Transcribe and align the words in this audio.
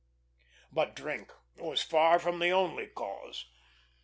But 0.71 0.95
drink 0.95 1.31
was 1.57 1.83
far 1.83 2.17
from 2.17 2.39
the 2.39 2.49
only 2.49 2.87
cause. 2.87 3.45